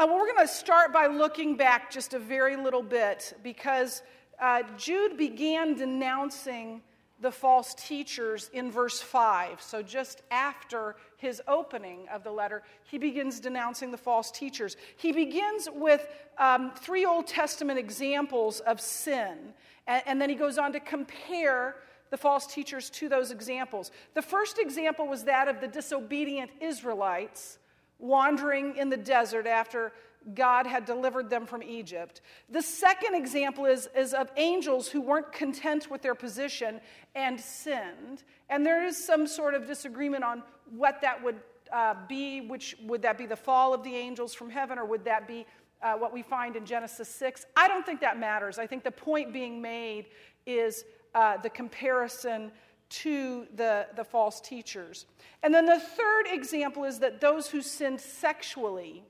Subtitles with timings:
[0.00, 4.02] uh, we're going to start by looking back just a very little bit because
[4.40, 6.80] uh, Jude began denouncing
[7.20, 9.60] the false teachers in verse 5.
[9.60, 14.78] So, just after his opening of the letter, he begins denouncing the false teachers.
[14.96, 16.08] He begins with
[16.38, 19.52] um, three Old Testament examples of sin,
[19.86, 21.76] and, and then he goes on to compare
[22.08, 23.90] the false teachers to those examples.
[24.14, 27.58] The first example was that of the disobedient Israelites
[28.00, 29.92] wandering in the desert after
[30.34, 32.20] God had delivered them from Egypt.
[32.50, 36.80] The second example is, is of angels who weren't content with their position
[37.14, 38.22] and sinned.
[38.48, 41.40] And there is some sort of disagreement on what that would
[41.72, 45.04] uh, be, which would that be the fall of the angels from heaven, or would
[45.04, 45.46] that be
[45.82, 47.46] uh, what we find in Genesis 6?
[47.56, 48.58] I don't think that matters.
[48.58, 50.06] I think the point being made
[50.46, 52.52] is uh, the comparison
[52.90, 55.06] to the, the false teachers.
[55.42, 59.04] And then the third example is that those who sinned sexually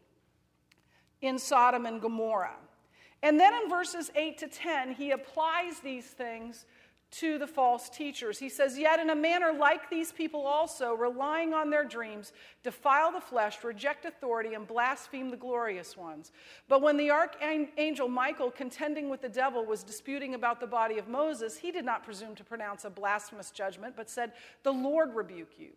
[1.20, 2.56] in Sodom and Gomorrah.
[3.23, 6.64] And then in verses 8 to 10, he applies these things
[7.12, 8.39] to the false teachers.
[8.39, 13.11] He says, Yet in a manner like these people also, relying on their dreams, defile
[13.11, 16.31] the flesh, reject authority, and blaspheme the glorious ones.
[16.69, 21.08] But when the archangel Michael, contending with the devil, was disputing about the body of
[21.08, 25.58] Moses, he did not presume to pronounce a blasphemous judgment, but said, The Lord rebuke
[25.58, 25.70] you.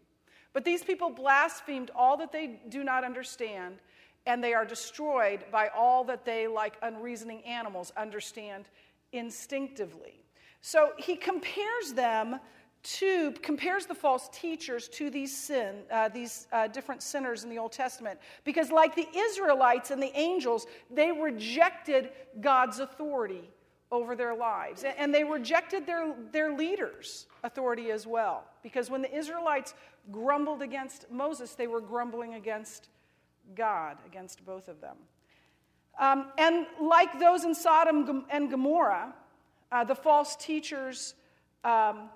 [0.54, 3.80] But these people blasphemed all that they do not understand,
[4.28, 8.66] and they are destroyed by all that they, like unreasoning animals, understand
[9.12, 10.23] instinctively.
[10.66, 12.40] So he compares them
[12.84, 17.58] to, compares the false teachers to these sin, uh, these uh, different sinners in the
[17.60, 18.18] Old Testament.
[18.46, 23.50] Because, like the Israelites and the angels, they rejected God's authority
[23.92, 24.86] over their lives.
[24.98, 28.46] And they rejected their, their leaders' authority as well.
[28.64, 29.74] Because when the Israelites
[30.14, 32.88] grumbled against Moses, they were grumbling against
[33.54, 34.96] God, against both of them.
[36.00, 39.14] Um, and like those in Sodom and Gomorrah,
[39.74, 41.16] uh, the false teachers
[41.64, 42.10] um,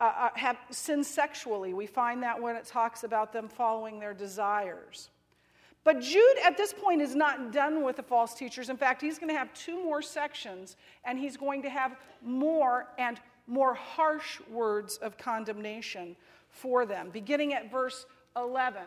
[0.00, 1.74] uh, uh, have sinned sexually.
[1.74, 5.10] We find that when it talks about them following their desires.
[5.82, 8.68] But Jude, at this point, is not done with the false teachers.
[8.68, 12.86] In fact, he's going to have two more sections, and he's going to have more
[12.96, 13.18] and
[13.48, 16.14] more harsh words of condemnation
[16.48, 18.06] for them, beginning at verse
[18.36, 18.82] 11.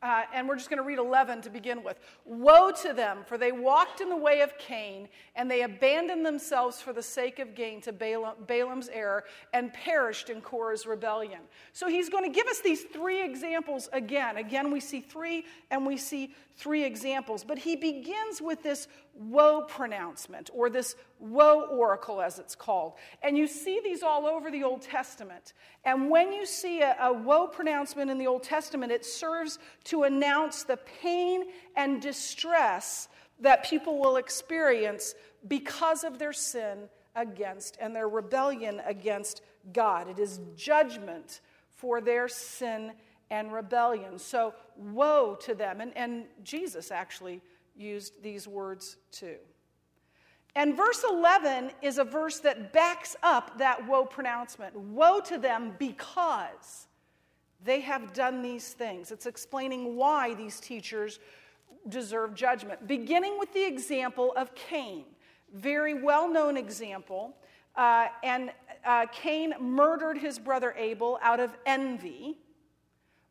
[0.00, 1.98] Uh, and we're just going to read 11 to begin with.
[2.24, 6.80] Woe to them, for they walked in the way of Cain, and they abandoned themselves
[6.80, 11.40] for the sake of gain to Balaam, Balaam's error, and perished in Korah's rebellion.
[11.72, 14.36] So he's going to give us these three examples again.
[14.36, 17.42] Again, we see three, and we see three examples.
[17.42, 18.86] But he begins with this
[19.18, 22.94] woe pronouncement, or this woe oracle, as it's called.
[23.22, 25.52] And you see these all over the Old Testament.
[25.84, 30.04] And when you see a, a, woe pronouncement in the Old Testament, it serves to
[30.04, 31.44] announce the pain
[31.76, 33.08] and distress
[33.40, 35.14] that people will experience
[35.46, 39.42] because of their sin against and their rebellion against
[39.72, 40.08] God.
[40.08, 41.40] It is judgment
[41.70, 42.92] for their sin
[43.30, 44.18] and rebellion.
[44.18, 45.80] So, woe to them.
[45.80, 47.42] And, and Jesus actually
[47.78, 49.36] used these words too.
[50.54, 54.74] And verse 11 is a verse that backs up that woe pronouncement.
[54.76, 56.88] Woe to them because
[57.62, 59.10] they have done these things.
[59.10, 61.20] It's explaining why these teachers
[61.88, 62.86] deserve judgment.
[62.86, 65.04] Beginning with the example of Cain,
[65.54, 67.36] very well known example.
[67.76, 68.50] Uh, and
[68.84, 72.36] uh, Cain murdered his brother Abel out of envy.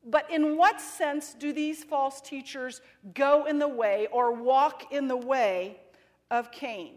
[0.09, 2.81] But in what sense do these false teachers
[3.13, 5.81] go in the way or walk in the way
[6.31, 6.93] of Cain?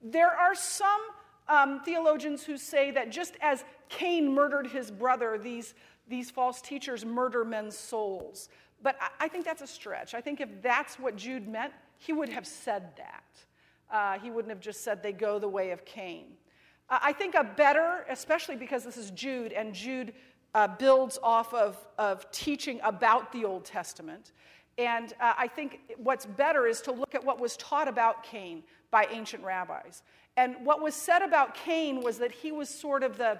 [0.00, 1.00] There are some
[1.48, 5.74] um, theologians who say that just as Cain murdered his brother, these,
[6.08, 8.48] these false teachers murder men's souls.
[8.80, 10.14] But I, I think that's a stretch.
[10.14, 13.24] I think if that's what Jude meant, he would have said that.
[13.90, 16.26] Uh, he wouldn't have just said they go the way of Cain.
[16.88, 20.14] Uh, I think a better, especially because this is Jude, and Jude
[20.54, 24.32] uh, builds off of, of teaching about the Old Testament.
[24.78, 28.62] And uh, I think what's better is to look at what was taught about Cain
[28.90, 30.02] by ancient rabbis.
[30.36, 33.38] And what was said about Cain was that he was sort of the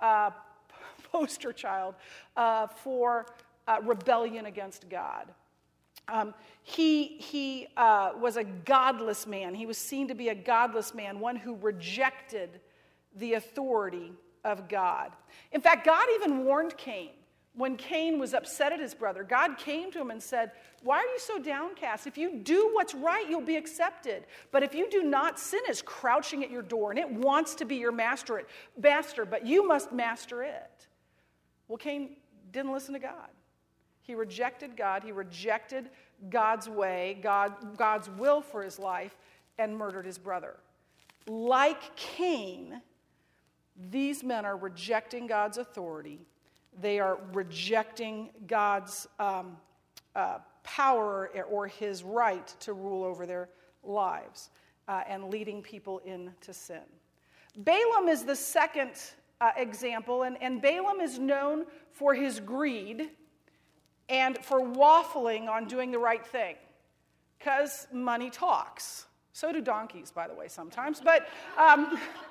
[0.00, 0.30] uh,
[1.12, 1.94] poster child
[2.36, 3.26] uh, for
[3.68, 5.28] uh, rebellion against God.
[6.08, 9.54] Um, he he uh, was a godless man.
[9.54, 12.60] He was seen to be a godless man, one who rejected
[13.14, 14.12] the authority
[14.44, 15.12] of God.
[15.52, 17.10] In fact, God even warned Cain
[17.54, 19.24] when Cain was upset at his brother.
[19.24, 20.52] God came to him and said,
[20.82, 22.06] Why are you so downcast?
[22.06, 24.24] If you do what's right, you'll be accepted.
[24.52, 27.64] But if you do not, sin is crouching at your door and it wants to
[27.64, 28.48] be your master, it,
[28.80, 30.86] master but you must master it.
[31.68, 32.16] Well, Cain
[32.52, 33.28] didn't listen to God.
[34.02, 35.90] He rejected God, he rejected
[36.28, 39.16] God's way, God, God's will for his life,
[39.58, 40.56] and murdered his brother.
[41.26, 42.82] Like Cain,
[43.90, 46.20] these men are rejecting God's authority.
[46.80, 49.56] They are rejecting God's um,
[50.14, 53.48] uh, power or his right to rule over their
[53.82, 54.50] lives
[54.88, 56.82] uh, and leading people into sin.
[57.56, 58.92] Balaam is the second
[59.40, 63.10] uh, example, and, and Balaam is known for his greed
[64.08, 66.56] and for waffling on doing the right thing
[67.38, 69.06] because money talks.
[69.32, 71.00] So do donkeys, by the way, sometimes.
[71.00, 71.98] But, um,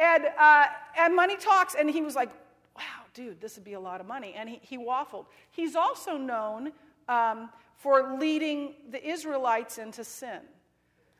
[0.00, 0.64] and, uh,
[0.98, 2.30] and money talks, and he was like,
[2.76, 4.34] wow, dude, this would be a lot of money.
[4.36, 5.26] And he, he waffled.
[5.50, 6.72] He's also known
[7.08, 10.40] um, for leading the Israelites into sin.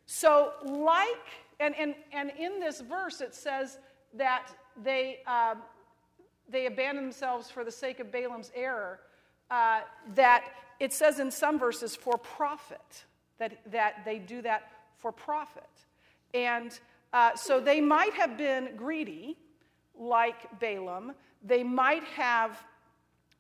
[0.07, 1.07] So, like,
[1.61, 3.79] and, and, and in this verse, it says
[4.15, 4.49] that
[4.83, 5.57] they, uh,
[6.49, 9.01] they abandon themselves for the sake of Balaam's error,
[9.51, 9.81] uh,
[10.15, 10.45] that
[10.81, 13.05] it says in some verses for profit,
[13.39, 15.69] that, that they do that for profit.
[16.33, 16.79] And
[17.13, 19.37] uh, so they might have been greedy,
[19.99, 21.13] like Balaam.
[21.43, 22.63] They might have,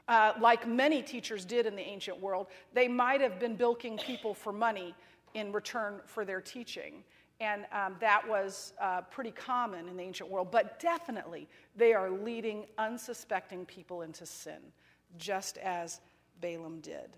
[0.08, 4.34] uh, like many teachers did in the ancient world, they might have been bilking people
[4.34, 4.94] for money
[5.34, 7.04] in return for their teaching.
[7.40, 10.50] And um, that was uh, pretty common in the ancient world.
[10.50, 14.58] But definitely, they are leading unsuspecting people into sin,
[15.16, 16.00] just as
[16.40, 17.16] Balaam did.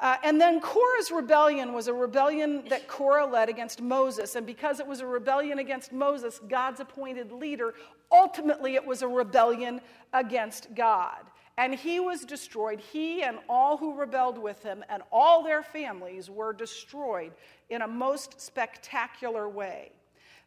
[0.00, 4.34] Uh, and then Korah's rebellion was a rebellion that Korah led against Moses.
[4.34, 7.74] And because it was a rebellion against Moses, God's appointed leader,
[8.10, 9.80] ultimately it was a rebellion
[10.12, 11.24] against God.
[11.56, 12.80] And he was destroyed.
[12.80, 17.32] He and all who rebelled with him and all their families were destroyed
[17.70, 19.92] in a most spectacular way.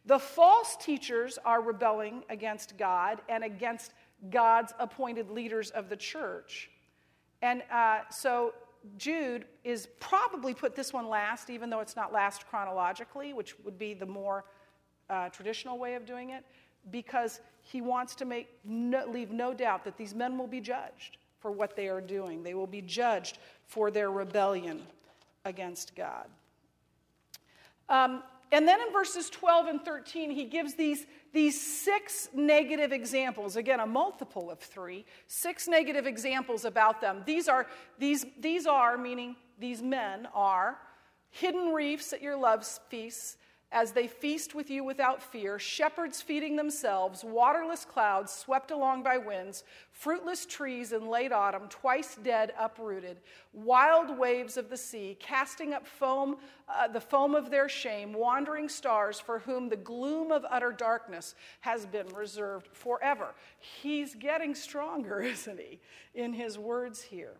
[0.04, 3.92] The false teachers are rebelling against God and against
[4.30, 6.70] God's appointed leaders of the church.
[7.40, 8.52] And uh, so
[8.96, 13.78] Jude is probably put this one last, even though it's not last chronologically, which would
[13.78, 14.44] be the more
[15.10, 16.44] uh, traditional way of doing it,
[16.90, 21.18] because he wants to make no, leave no doubt that these men will be judged
[21.40, 22.42] for what they are doing.
[22.42, 24.82] They will be judged for their rebellion
[25.44, 26.26] against God.
[27.88, 28.22] Um,
[28.52, 33.56] and then in verses 12 and 13, he gives these, these six negative examples.
[33.56, 37.22] Again, a multiple of three, six negative examples about them.
[37.26, 37.66] These are,
[37.98, 40.78] these, these are meaning these men are
[41.30, 43.36] hidden reefs at your love feasts,
[43.70, 49.18] as they feast with you without fear, shepherds feeding themselves, waterless clouds swept along by
[49.18, 49.62] winds,
[49.92, 53.18] fruitless trees in late autumn, twice dead, uprooted,
[53.52, 56.36] wild waves of the sea, casting up foam,
[56.66, 61.34] uh, the foam of their shame, wandering stars for whom the gloom of utter darkness
[61.60, 63.34] has been reserved forever.
[63.58, 65.78] He's getting stronger, isn't he,
[66.14, 67.34] in his words here.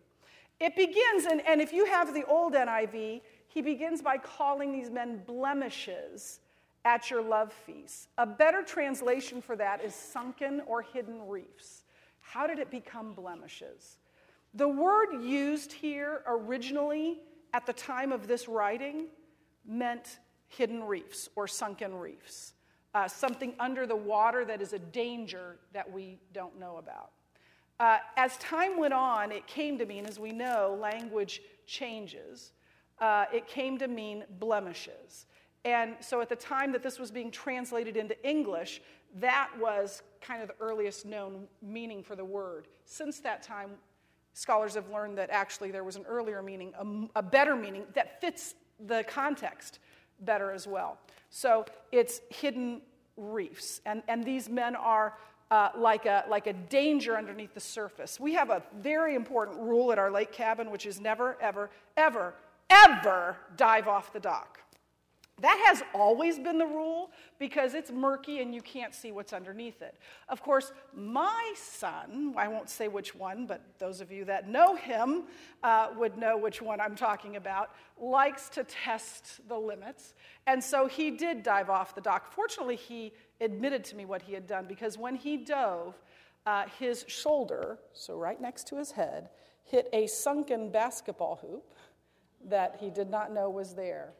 [0.59, 4.91] It begins, and, and if you have the old NIV, he begins by calling these
[4.91, 6.39] men blemishes
[6.85, 8.07] at your love feast.
[8.19, 11.83] A better translation for that is sunken or hidden reefs.
[12.21, 13.97] How did it become blemishes?
[14.53, 17.19] The word used here originally
[17.53, 19.07] at the time of this writing
[19.65, 22.53] meant hidden reefs or sunken reefs,
[22.93, 27.09] uh, something under the water that is a danger that we don't know about.
[27.79, 32.51] Uh, as time went on, it came to mean, as we know, language changes
[33.01, 35.25] uh, it came to mean blemishes.
[35.65, 38.81] And so at the time that this was being translated into English,
[39.19, 42.67] that was kind of the earliest known meaning for the word.
[42.85, 43.71] Since that time,
[44.33, 48.21] scholars have learned that actually there was an earlier meaning, a, a better meaning that
[48.21, 48.55] fits
[48.87, 49.79] the context
[50.21, 50.97] better as well.
[51.29, 52.81] So it's hidden
[53.17, 53.81] reefs.
[53.85, 55.17] And, and these men are
[55.51, 58.19] uh, like, a, like a danger underneath the surface.
[58.19, 62.33] We have a very important rule at our lake cabin, which is never, ever, ever
[62.69, 64.59] ever dive off the dock.
[65.41, 69.81] That has always been the rule because it's murky and you can't see what's underneath
[69.81, 69.95] it.
[70.27, 74.75] Of course, my son, I won't say which one, but those of you that know
[74.75, 75.23] him
[75.63, 80.13] uh, would know which one I'm talking about, likes to test the limits.
[80.45, 82.31] And so he did dive off the dock.
[82.31, 85.95] Fortunately, he admitted to me what he had done because when he dove,
[86.45, 89.29] uh, his shoulder, so right next to his head,
[89.63, 91.63] hit a sunken basketball hoop
[92.47, 94.13] that he did not know was there.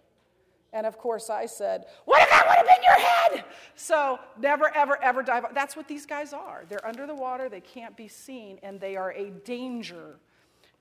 [0.72, 3.46] And of course, I said, What if that would have been your head?
[3.76, 5.46] So never, ever, ever dive.
[5.54, 6.64] That's what these guys are.
[6.68, 10.20] They're under the water, they can't be seen, and they are a danger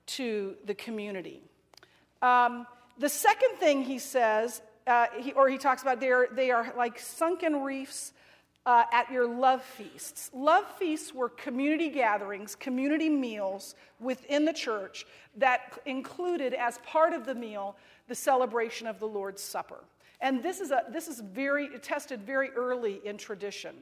[0.07, 1.41] to the community.
[2.21, 2.67] Um,
[2.97, 6.73] the second thing he says, uh, he, or he talks about, they are, they are
[6.75, 8.13] like sunken reefs
[8.65, 10.29] uh, at your love feasts.
[10.33, 15.05] Love feasts were community gatherings, community meals within the church
[15.37, 17.75] that included, as part of the meal,
[18.07, 19.83] the celebration of the Lord's Supper.
[20.21, 23.75] And this is, a, this is very tested very early in tradition.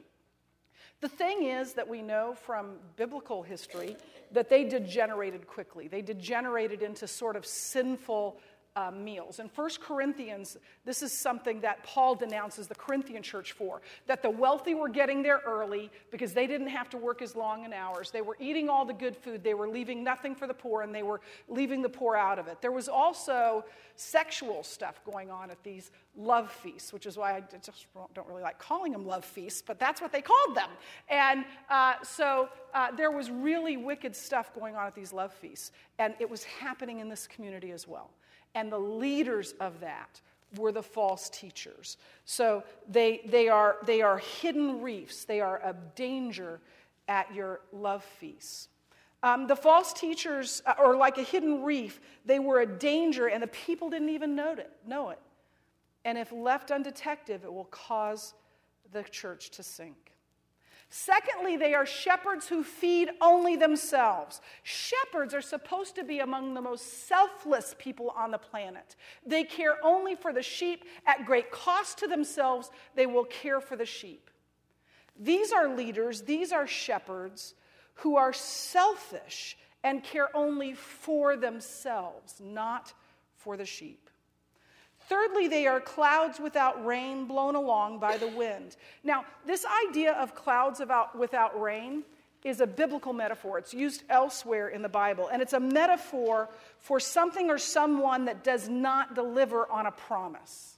[1.00, 3.96] The thing is that we know from biblical history
[4.32, 5.86] that they degenerated quickly.
[5.86, 8.38] They degenerated into sort of sinful
[8.78, 9.40] uh, meals.
[9.40, 14.30] In 1 Corinthians, this is something that Paul denounces the Corinthian church for that the
[14.30, 18.12] wealthy were getting there early because they didn't have to work as long in hours.
[18.12, 20.94] They were eating all the good food, they were leaving nothing for the poor, and
[20.94, 22.62] they were leaving the poor out of it.
[22.62, 23.64] There was also
[23.96, 28.42] sexual stuff going on at these love feasts, which is why I just don't really
[28.42, 30.70] like calling them love feasts, but that's what they called them.
[31.08, 35.72] And uh, so uh, there was really wicked stuff going on at these love feasts,
[35.98, 38.10] and it was happening in this community as well.
[38.54, 40.20] And the leaders of that
[40.56, 41.96] were the false teachers.
[42.24, 46.60] So they, they, are, they are hidden reefs, they are a danger
[47.06, 48.68] at your love feasts.
[49.22, 53.42] Um, the false teachers, uh, or like a hidden reef, they were a danger and
[53.42, 54.70] the people didn't even know it.
[54.86, 55.18] Know it.
[56.04, 58.34] And if left undetected, it will cause
[58.92, 60.07] the church to sink.
[60.90, 64.40] Secondly, they are shepherds who feed only themselves.
[64.62, 68.96] Shepherds are supposed to be among the most selfless people on the planet.
[69.26, 70.84] They care only for the sheep.
[71.06, 74.30] At great cost to themselves, they will care for the sheep.
[75.18, 77.54] These are leaders, these are shepherds
[77.94, 82.94] who are selfish and care only for themselves, not
[83.36, 84.07] for the sheep.
[85.08, 88.76] Thirdly, they are clouds without rain blown along by the wind.
[89.02, 90.82] Now, this idea of clouds
[91.14, 92.02] without rain
[92.44, 93.58] is a biblical metaphor.
[93.58, 98.44] It's used elsewhere in the Bible, and it's a metaphor for something or someone that
[98.44, 100.76] does not deliver on a promise.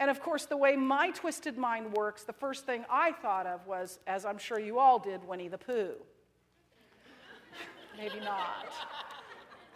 [0.00, 3.66] And of course, the way my twisted mind works, the first thing I thought of
[3.66, 5.92] was, as I'm sure you all did, Winnie the Pooh.
[7.96, 8.72] Maybe not.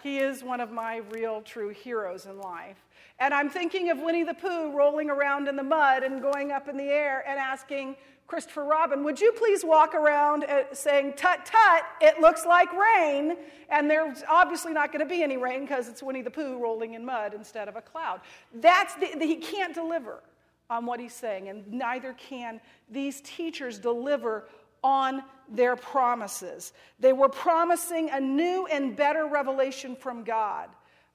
[0.02, 2.85] He is one of my real, true heroes in life.
[3.18, 6.68] And I'm thinking of Winnie the Pooh rolling around in the mud and going up
[6.68, 7.96] in the air and asking
[8.26, 13.36] Christopher Robin, would you please walk around uh, saying, tut tut, it looks like rain?
[13.70, 16.94] And there's obviously not going to be any rain because it's Winnie the Pooh rolling
[16.94, 18.20] in mud instead of a cloud.
[18.54, 20.22] That's the, the, he can't deliver
[20.68, 24.48] on what he's saying, and neither can these teachers deliver
[24.82, 26.72] on their promises.
[26.98, 30.68] They were promising a new and better revelation from God,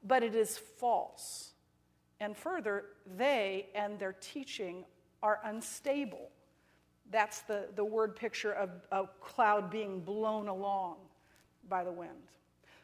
[0.07, 1.50] but it is false.
[2.21, 2.85] And further,
[3.17, 4.85] they and their teaching
[5.23, 6.29] are unstable.
[7.09, 10.97] That's the, the word picture of a cloud being blown along
[11.67, 12.11] by the wind.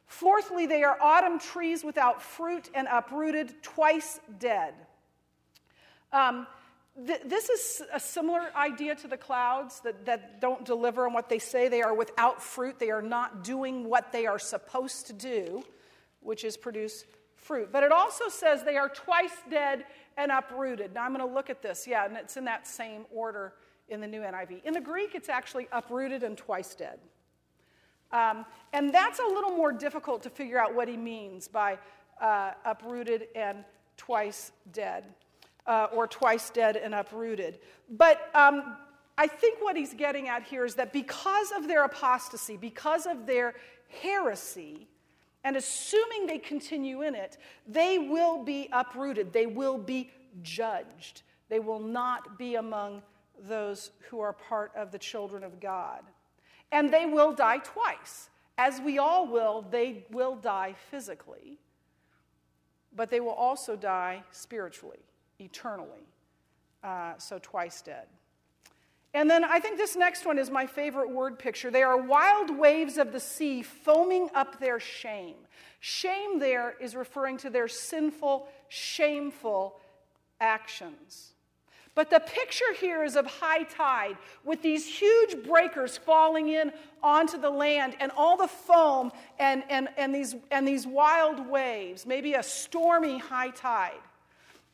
[0.07, 4.73] Fourthly, they are autumn trees without fruit and uprooted, twice dead.
[6.11, 6.47] Um,
[7.05, 11.29] th- this is a similar idea to the clouds that, that don't deliver on what
[11.29, 11.67] they say.
[11.67, 12.79] They are without fruit.
[12.79, 15.63] They are not doing what they are supposed to do,
[16.21, 17.05] which is produce
[17.47, 17.69] fruit.
[17.71, 19.85] But it also says they are twice dead
[20.17, 20.93] and uprooted.
[20.93, 21.87] Now I'm going to look at this.
[21.87, 23.53] Yeah, and it's in that same order
[23.89, 24.65] in the new NIV.
[24.65, 26.99] In the Greek, it's actually uprooted and twice dead.
[28.11, 31.77] Um, and that's a little more difficult to figure out what he means by
[32.21, 33.63] uh, uprooted and
[33.95, 35.03] twice dead,
[35.65, 37.59] uh, or twice dead and uprooted.
[37.89, 38.77] But um,
[39.17, 43.25] I think what he's getting at here is that because of their apostasy, because of
[43.25, 43.55] their
[44.01, 44.87] heresy,
[45.47, 49.31] and assuming they continue in it, they will be uprooted.
[49.31, 50.11] They will be
[50.41, 51.21] judged.
[51.47, 53.01] They will not be among
[53.47, 56.01] those who are part of the children of God.
[56.73, 58.29] And they will die twice.
[58.57, 61.59] As we all will, they will die physically,
[62.93, 64.99] but they will also die spiritually,
[65.39, 66.09] eternally.
[66.83, 68.07] Uh, so, twice dead.
[69.17, 71.71] And then I think this next one is my favorite word picture.
[71.71, 75.37] They are wild waves of the sea foaming up their shame.
[75.79, 79.79] Shame there is referring to their sinful, shameful
[80.39, 81.33] actions.
[81.95, 86.71] But the picture here is of high tide with these huge breakers falling in
[87.01, 92.05] onto the land and all the foam and, and, and, these, and these wild waves,
[92.05, 93.97] maybe a stormy high tide.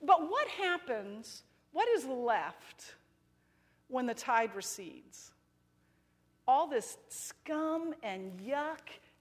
[0.02, 1.44] But what happens?
[1.72, 2.96] What is left?
[3.94, 5.32] When the tide recedes.
[6.48, 8.80] All this scum and yuck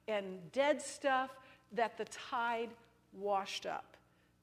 [0.09, 1.31] and dead stuff
[1.73, 2.71] that the tide
[3.13, 3.99] washed up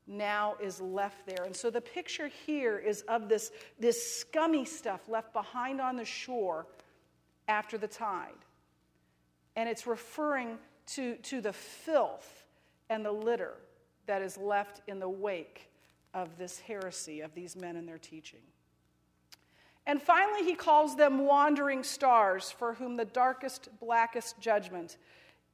[0.06, 1.46] now is left there.
[1.46, 6.06] And so the picture here is of this, this scummy stuff left behind on the
[6.06, 6.68] shore
[7.48, 8.30] after the tide.
[9.56, 10.60] And it's referring
[10.94, 12.46] to, to the filth
[12.92, 13.56] and the litter
[14.06, 15.72] that is left in the wake
[16.14, 18.42] of this heresy of these men and their teaching.
[19.90, 24.98] And finally, he calls them wandering stars, for whom the darkest, blackest judgment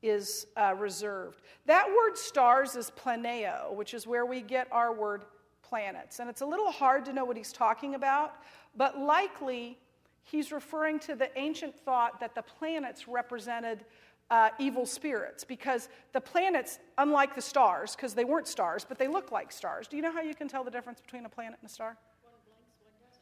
[0.04, 1.42] is uh, reserved.
[1.68, 5.24] That word stars is planeo, which is where we get our word
[5.64, 6.20] planets.
[6.20, 8.34] And it's a little hard to know what he's talking about,
[8.76, 9.78] but likely
[10.26, 13.86] he's referring to the ancient thought that the planets represented
[14.32, 19.08] uh, evil spirits because the planets, unlike the stars, because they weren't stars, but they
[19.08, 19.88] look like stars.
[19.88, 21.96] Do you know how you can tell the difference between a planet and a star?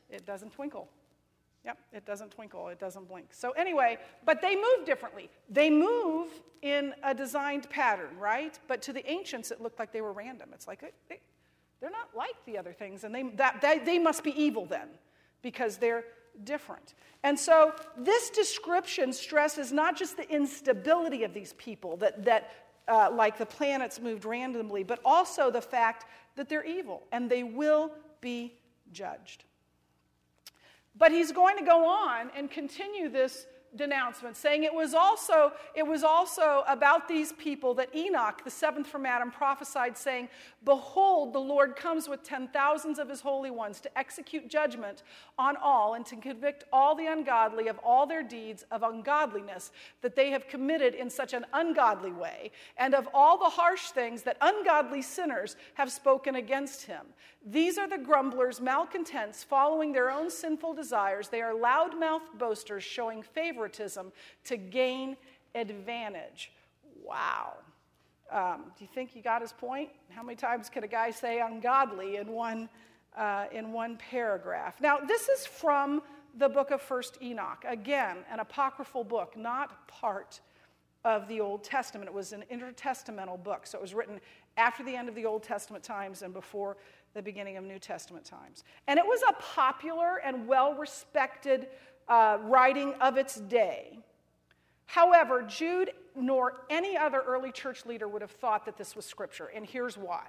[0.09, 0.89] It doesn't twinkle.
[1.65, 3.27] Yep, it doesn't twinkle, it doesn't blink.
[3.31, 5.29] So, anyway, but they move differently.
[5.49, 6.27] They move
[6.61, 8.59] in a designed pattern, right?
[8.67, 10.49] But to the ancients, it looked like they were random.
[10.53, 11.19] It's like they,
[11.81, 14.89] are not like the other things, and they, that, that, they must be evil then
[15.41, 16.03] because they're
[16.43, 16.95] different.
[17.23, 22.51] And so, this description stresses not just the instability of these people, that, that
[22.89, 26.05] uh, like the planets moved randomly, but also the fact
[26.35, 28.55] that they're evil and they will be
[28.91, 29.45] judged.
[30.95, 35.81] But he's going to go on and continue this denouncement, saying it was also it
[35.87, 40.29] was also about these people that Enoch, the seventh from Adam, prophesied, saying,
[40.63, 45.01] "Behold, the Lord comes with ten thousands of his holy ones to execute judgment
[45.39, 49.71] on all and to convict all the ungodly of all their deeds of ungodliness
[50.01, 54.21] that they have committed in such an ungodly way, and of all the harsh things
[54.21, 57.11] that ungodly sinners have spoken against him."
[57.45, 61.27] These are the grumblers, malcontents, following their own sinful desires.
[61.27, 64.13] They are loudmouthed boasters, showing favoritism
[64.45, 65.17] to gain
[65.53, 66.51] advantage.
[67.03, 67.55] Wow.
[68.31, 69.89] Um, do you think he got his point?
[70.09, 72.69] How many times could a guy say ungodly in one,
[73.17, 74.79] uh, in one paragraph?
[74.79, 76.01] Now, this is from
[76.37, 77.63] the book of First Enoch.
[77.67, 80.39] Again, an apocryphal book, not part
[81.03, 82.07] of the Old Testament.
[82.07, 84.19] It was an intertestamental book, so it was written
[84.55, 86.77] after the end of the Old Testament times and before
[87.13, 88.63] the beginning of New Testament times.
[88.87, 91.67] And it was a popular and well respected
[92.07, 93.99] uh, writing of its day.
[94.85, 99.49] However, Jude nor any other early church leader would have thought that this was scripture,
[99.55, 100.27] and here's why.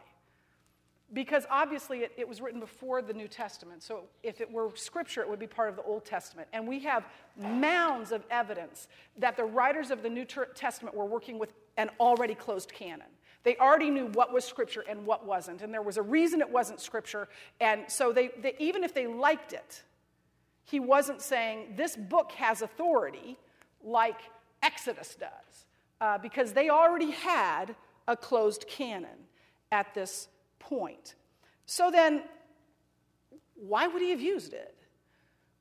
[1.12, 5.20] Because obviously it, it, was written before the New Testament, so if it were scripture,
[5.20, 6.48] it would be part of the Old Testament.
[6.52, 7.04] And we have
[7.36, 12.34] mounds of evidence that the writers of the New Testament were working with an already
[12.34, 13.06] closed canon.
[13.44, 16.50] They already knew what was scripture and what wasn't, and there was a reason it
[16.50, 17.28] wasn't scripture.
[17.60, 19.82] And so, they, they, even if they liked it,
[20.64, 23.36] he wasn't saying this book has authority
[23.82, 24.18] like
[24.62, 25.66] Exodus does,
[26.00, 27.76] uh, because they already had
[28.08, 29.28] a closed canon
[29.70, 30.28] at this
[30.58, 31.14] point.
[31.66, 32.22] So then,
[33.56, 34.74] why would he have used it?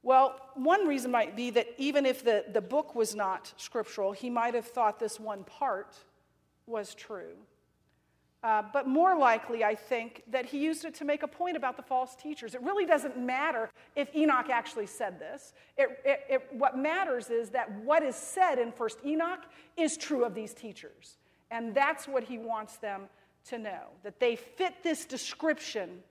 [0.04, 4.30] Well, one reason might be that even if the, the book was not scriptural, he
[4.30, 5.98] might have thought this one part
[6.66, 7.36] was true.
[8.44, 11.78] Uh, but more likely, I think, that he used it to make a point about
[11.78, 12.54] the false teachers.
[12.54, 15.54] It really doesn't matter if Enoch actually said this.
[15.78, 19.40] It, it, it, what matters is that what is said in 1st Enoch
[19.78, 21.18] is true of these teachers.
[21.52, 23.04] And that's what he wants them
[23.46, 26.04] to know that they fit this description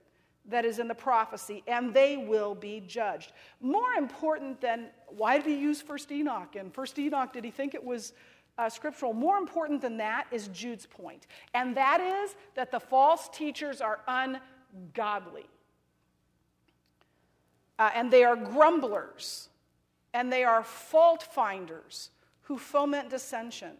[0.45, 3.31] that is in the prophecy and they will be judged.
[3.61, 6.55] More important than why did he use 1st Enoch?
[6.55, 8.13] And 1st Enoch, did he think it was
[8.57, 9.13] uh, scriptural.
[9.13, 13.99] More important than that is Jude's point, and that is that the false teachers are
[14.07, 15.45] ungodly.
[17.79, 19.49] Uh, and they are grumblers,
[20.13, 22.11] and they are fault finders
[22.41, 23.73] who foment dissension,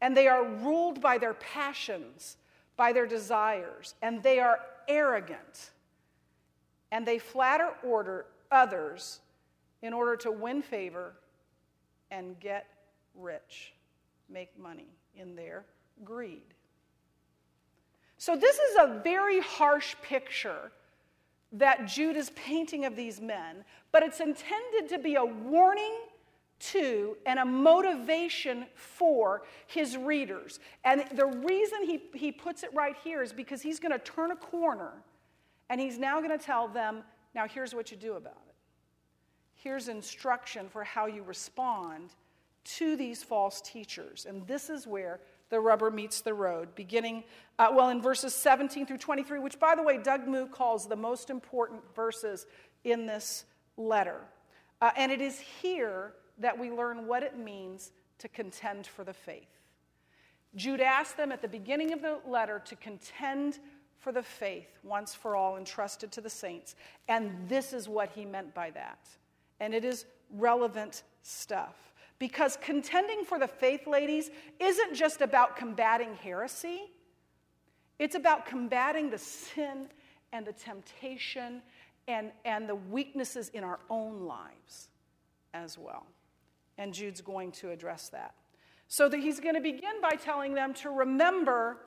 [0.00, 2.36] and they are ruled by their passions,
[2.76, 5.70] by their desires, and they are arrogant,
[6.92, 9.20] and they flatter order others
[9.82, 11.14] in order to win favor
[12.12, 12.66] and get
[13.16, 13.72] rich
[14.28, 15.64] make money in their
[16.04, 16.54] greed.
[18.18, 20.72] So, this is a very harsh picture
[21.52, 25.94] that Jude is painting of these men, but it's intended to be a warning
[26.58, 30.58] to and a motivation for his readers.
[30.84, 34.30] And the reason he, he puts it right here is because he's going to turn
[34.30, 34.92] a corner
[35.68, 37.02] and he's now going to tell them,
[37.34, 38.54] now here's what you do about it.
[39.54, 42.10] Here's instruction for how you respond
[42.66, 44.26] to these false teachers.
[44.28, 47.24] And this is where the rubber meets the road, beginning,
[47.58, 50.96] uh, well, in verses 17 through 23, which, by the way, Doug Moo calls the
[50.96, 52.46] most important verses
[52.84, 53.44] in this
[53.76, 54.20] letter.
[54.80, 59.12] Uh, and it is here that we learn what it means to contend for the
[59.12, 59.48] faith.
[60.54, 63.58] Jude asked them at the beginning of the letter to contend
[63.98, 66.74] for the faith once for all entrusted to the saints.
[67.08, 69.08] And this is what he meant by that.
[69.60, 71.92] And it is relevant stuff.
[72.18, 76.90] Because contending for the faith, ladies, isn't just about combating heresy,
[77.98, 79.88] it's about combating the sin
[80.32, 81.62] and the temptation
[82.08, 84.88] and, and the weaknesses in our own lives
[85.54, 86.06] as well.
[86.78, 88.34] And Jude's going to address that.
[88.88, 91.78] So that he's going to begin by telling them to remember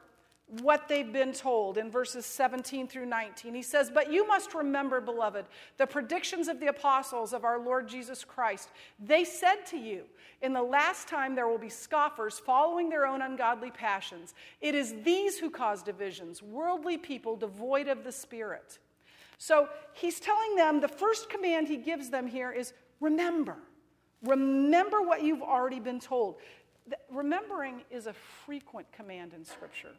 [0.61, 3.53] what they've been told in verses 17 through 19.
[3.53, 5.45] He says, But you must remember, beloved,
[5.77, 8.69] the predictions of the apostles of our Lord Jesus Christ.
[8.99, 10.05] They said to you,
[10.41, 14.33] In the last time there will be scoffers following their own ungodly passions.
[14.59, 18.79] It is these who cause divisions, worldly people devoid of the Spirit.
[19.37, 23.55] So he's telling them the first command he gives them here is remember.
[24.23, 26.37] Remember what you've already been told.
[27.11, 29.91] Remembering is a frequent command in Scripture.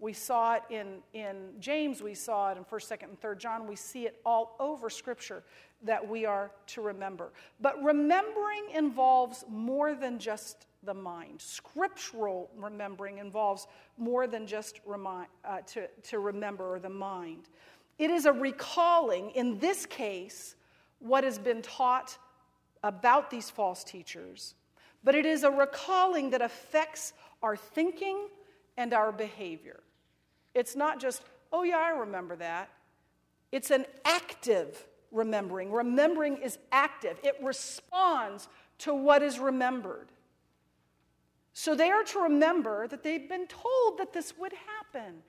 [0.00, 3.66] We saw it in, in James, we saw it in 1st, 2nd, and 3rd John.
[3.68, 5.44] We see it all over Scripture
[5.82, 7.32] that we are to remember.
[7.60, 11.40] But remembering involves more than just the mind.
[11.40, 13.66] Scriptural remembering involves
[13.98, 17.50] more than just uh, to, to remember the mind.
[17.98, 20.56] It is a recalling, in this case,
[21.00, 22.16] what has been taught
[22.82, 24.54] about these false teachers,
[25.04, 28.28] but it is a recalling that affects our thinking
[28.78, 29.80] and our behavior.
[30.54, 32.70] It's not just, oh, yeah, I remember that.
[33.52, 35.72] It's an active remembering.
[35.72, 40.08] Remembering is active, it responds to what is remembered.
[41.52, 45.22] So they are to remember that they've been told that this would happen.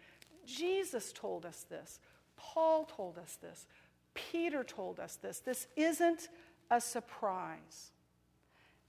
[0.45, 1.99] Jesus told us this.
[2.37, 3.65] Paul told us this.
[4.13, 5.39] Peter told us this.
[5.39, 6.29] This isn't
[6.69, 7.91] a surprise.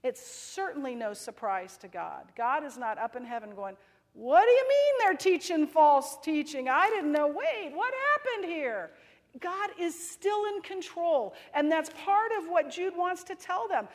[0.03, 2.31] It's certainly no surprise to God.
[2.37, 3.77] God is not up in heaven going,
[4.13, 6.69] what do you mean they're teaching false teaching?
[6.69, 7.27] I didn't know.
[7.27, 8.91] Wait, what happened here?
[9.39, 11.33] God is still in control.
[11.55, 13.87] And that's part of what Jude wants to tell them.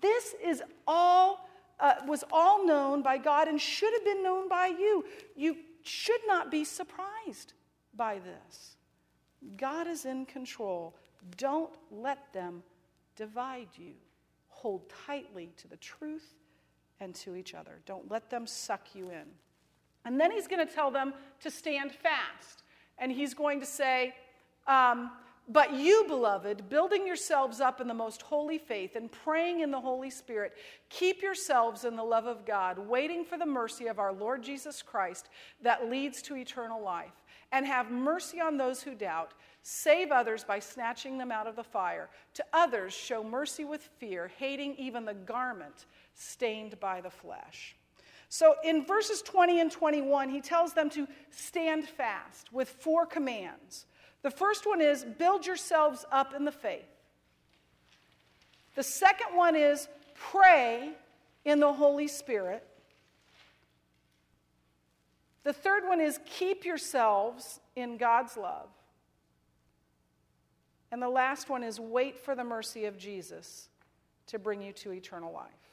[0.00, 4.68] This is all, uh, was all known by God and should have been known by
[4.68, 5.04] you.
[5.36, 7.52] You should not be surprised
[7.94, 8.76] by this.
[9.58, 10.96] God is in control.
[11.36, 12.62] Don't let them
[13.14, 13.92] divide you.
[14.48, 16.34] Hold tightly to the truth
[16.98, 17.80] and to each other.
[17.84, 19.26] Don't let them suck you in.
[20.06, 22.62] And then he's going to tell them to stand fast.
[22.96, 24.14] And he's going to say,
[24.68, 25.10] um,
[25.48, 29.80] But you, beloved, building yourselves up in the most holy faith and praying in the
[29.80, 30.54] Holy Spirit,
[30.88, 34.80] keep yourselves in the love of God, waiting for the mercy of our Lord Jesus
[34.80, 35.28] Christ
[35.60, 37.12] that leads to eternal life.
[37.52, 39.32] And have mercy on those who doubt.
[39.62, 42.10] Save others by snatching them out of the fire.
[42.34, 47.75] To others, show mercy with fear, hating even the garment stained by the flesh.
[48.28, 53.86] So in verses 20 and 21, he tells them to stand fast with four commands.
[54.22, 56.88] The first one is build yourselves up in the faith.
[58.74, 60.90] The second one is pray
[61.44, 62.66] in the Holy Spirit.
[65.44, 68.68] The third one is keep yourselves in God's love.
[70.90, 73.68] And the last one is wait for the mercy of Jesus
[74.26, 75.65] to bring you to eternal life.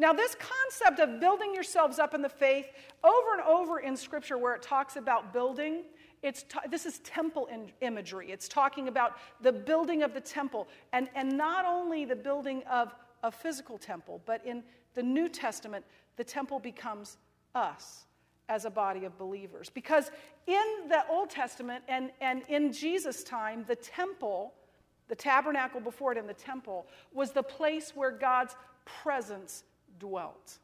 [0.00, 2.64] Now, this concept of building yourselves up in the faith,
[3.04, 5.82] over and over in Scripture where it talks about building,
[6.22, 8.30] it's ta- this is temple in- imagery.
[8.30, 12.94] It's talking about the building of the temple, and, and not only the building of
[13.22, 14.62] a physical temple, but in
[14.94, 15.84] the New Testament,
[16.16, 17.18] the temple becomes
[17.54, 18.06] us
[18.48, 19.68] as a body of believers.
[19.68, 20.10] Because
[20.46, 24.54] in the Old Testament and, and in Jesus' time, the temple,
[25.08, 29.64] the tabernacle before it and the temple, was the place where God's presence
[30.00, 30.58] dwelt.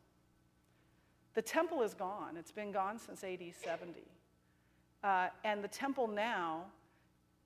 [1.35, 2.37] The temple is gone.
[2.37, 4.01] It's been gone since AD 70.
[5.05, 6.65] Uh, and the temple now,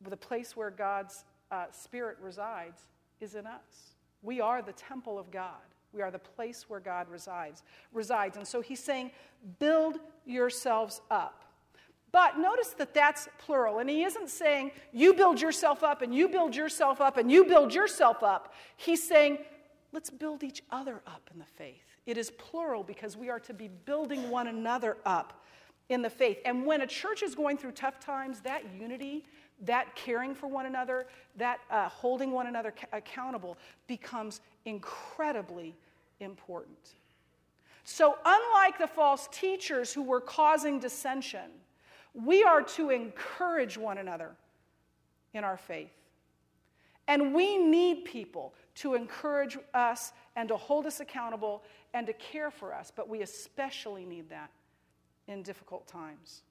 [0.09, 2.81] the place where God's uh, Spirit resides,
[3.21, 3.97] is in us.
[4.23, 5.61] We are the temple of God.
[5.93, 7.65] We are the place where God resides.
[7.93, 8.37] resides.
[8.37, 9.11] And so he's saying,
[9.59, 11.45] build yourselves up.
[12.13, 13.79] But notice that that's plural.
[13.79, 17.45] And he isn't saying, you build yourself up and you build yourself up and you
[17.45, 18.53] build yourself up.
[18.77, 19.39] He's saying,
[19.93, 21.85] let's build each other up in the faith.
[22.07, 25.45] It is plural because we are to be building one another up
[25.89, 26.39] in the faith.
[26.45, 29.25] And when a church is going through tough times, that unity,
[29.63, 35.77] that caring for one another, that uh, holding one another ca- accountable becomes incredibly
[36.21, 36.95] important.
[37.85, 41.51] So, unlike the false teachers who were causing dissension,
[42.15, 44.31] we are to encourage one another
[45.35, 45.91] in our faith.
[47.09, 52.51] And we need people to encourage us and to hold us accountable and to care
[52.51, 54.51] for us, but we especially need that
[55.27, 56.43] in difficult times.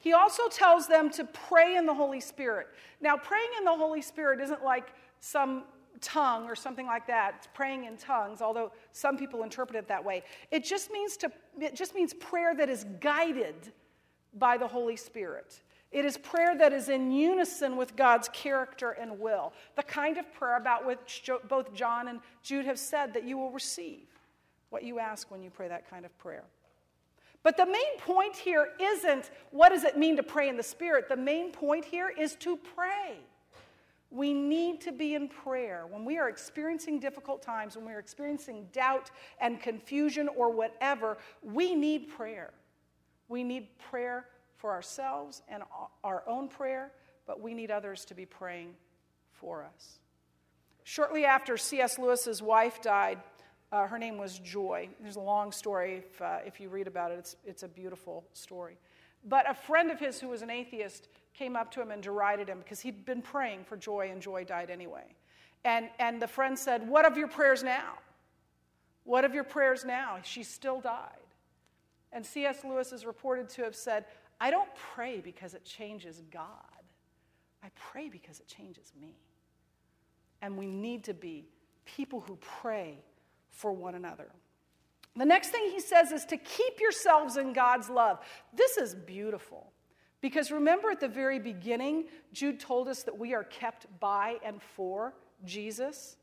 [0.00, 2.66] He also tells them to pray in the Holy Spirit.
[3.00, 5.64] Now, praying in the Holy Spirit isn't like some
[6.00, 7.34] tongue or something like that.
[7.38, 10.24] It's praying in tongues, although some people interpret it that way.
[10.50, 13.72] It just means to it just means prayer that is guided
[14.34, 15.62] by the Holy Spirit.
[15.92, 19.52] It is prayer that is in unison with God's character and will.
[19.76, 23.50] The kind of prayer about which both John and Jude have said that you will
[23.50, 24.06] receive
[24.70, 26.44] what you ask when you pray that kind of prayer.
[27.42, 31.08] But the main point here isn't what does it mean to pray in the Spirit?
[31.08, 33.18] The main point here is to pray.
[34.10, 35.86] We need to be in prayer.
[35.88, 41.18] When we are experiencing difficult times, when we are experiencing doubt and confusion or whatever,
[41.42, 42.50] we need prayer.
[43.28, 44.26] We need prayer
[44.62, 45.64] for ourselves and
[46.04, 46.92] our own prayer,
[47.26, 48.74] but we need others to be praying
[49.32, 49.98] for us.
[50.84, 51.98] Shortly after C.S.
[51.98, 53.18] Lewis's wife died,
[53.72, 54.88] uh, her name was Joy.
[55.00, 56.04] There's a long story.
[56.06, 58.76] If, uh, if you read about it, it's, it's a beautiful story.
[59.24, 62.48] But a friend of his who was an atheist came up to him and derided
[62.48, 65.16] him because he'd been praying for Joy, and Joy died anyway.
[65.64, 67.94] And, and the friend said, What of your prayers now?
[69.02, 70.18] What of your prayers now?
[70.22, 71.08] She still died.
[72.12, 72.62] And C.S.
[72.62, 74.04] Lewis is reported to have said,
[74.42, 76.48] I don't pray because it changes God.
[77.62, 79.14] I pray because it changes me.
[80.42, 81.46] And we need to be
[81.84, 82.98] people who pray
[83.50, 84.32] for one another.
[85.14, 88.18] The next thing he says is to keep yourselves in God's love.
[88.52, 89.70] This is beautiful.
[90.20, 94.60] Because remember at the very beginning, Jude told us that we are kept by and
[94.60, 96.16] for Jesus.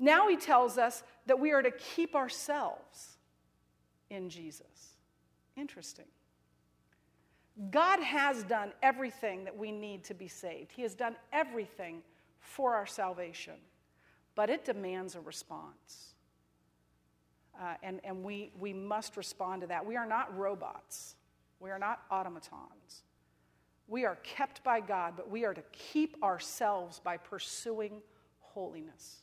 [0.00, 3.18] Now he tells us that we are to keep ourselves
[4.10, 4.96] in Jesus.
[5.56, 6.06] Interesting.
[7.70, 10.72] God has done everything that we need to be saved.
[10.72, 12.02] He has done everything
[12.38, 13.54] for our salvation,
[14.34, 16.14] but it demands a response.
[17.58, 19.86] Uh, and and we, we must respond to that.
[19.86, 21.16] We are not robots,
[21.58, 23.02] we are not automatons.
[23.88, 28.02] We are kept by God, but we are to keep ourselves by pursuing
[28.40, 29.22] holiness,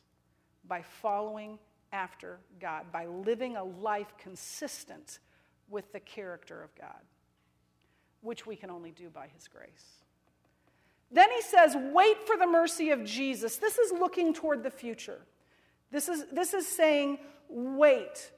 [0.66, 1.58] by following
[1.92, 5.18] after God, by living a life consistent
[5.68, 7.02] with the character of God
[8.24, 10.02] which we can only do by his grace.
[11.12, 13.56] Then he says, wait for the mercy of Jesus.
[13.56, 15.20] This is looking toward the future.
[15.92, 18.32] This is, this is saying, wait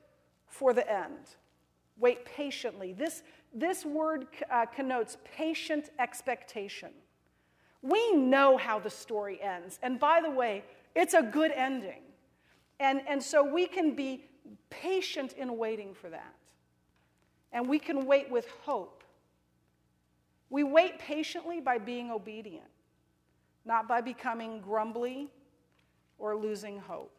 [0.46, 1.36] for the end.
[1.98, 2.92] Wait patiently.
[2.92, 3.22] This,
[3.54, 6.90] this word uh, connotes patient expectation.
[7.80, 9.78] We know how the story ends.
[9.82, 12.02] And by the way, it's a good ending.
[12.78, 14.24] And, and so we can be
[14.68, 16.34] patient in waiting for that.
[17.52, 18.95] And we can wait with hope
[20.50, 22.66] we wait patiently by being obedient,
[23.64, 25.28] not by becoming grumbly
[26.18, 27.12] or losing hope.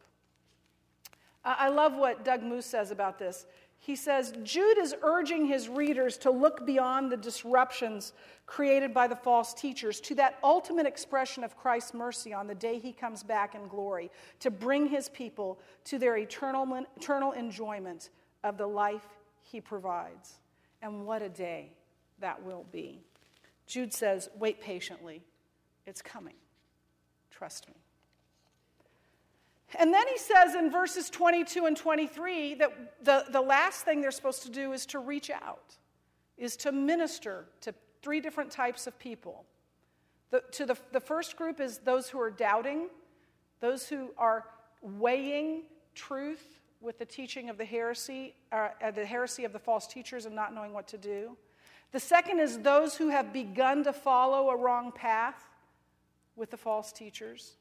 [1.44, 3.46] I love what Doug Moose says about this.
[3.78, 8.12] He says Jude is urging his readers to look beyond the disruptions
[8.44, 12.78] created by the false teachers to that ultimate expression of Christ's mercy on the day
[12.78, 14.10] he comes back in glory
[14.40, 18.10] to bring his people to their eternal, eternal enjoyment
[18.42, 19.06] of the life
[19.42, 20.40] he provides.
[20.82, 21.72] And what a day
[22.20, 23.00] that will be.
[23.68, 25.22] Jude says, Wait patiently.
[25.86, 26.34] It's coming.
[27.30, 27.74] Trust me.
[29.78, 34.10] And then he says in verses 22 and 23 that the, the last thing they're
[34.10, 35.76] supposed to do is to reach out,
[36.36, 39.44] is to minister to three different types of people.
[40.30, 42.88] The, to the, the first group is those who are doubting,
[43.60, 44.46] those who are
[44.80, 50.26] weighing truth with the teaching of the heresy, uh, the heresy of the false teachers
[50.26, 51.36] and not knowing what to do.
[51.92, 55.48] The second is those who have begun to follow a wrong path
[56.36, 57.56] with the false teachers.